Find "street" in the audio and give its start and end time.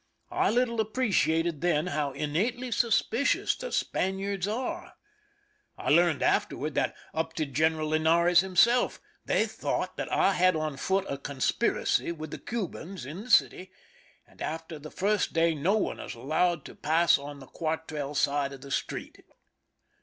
18.71-19.21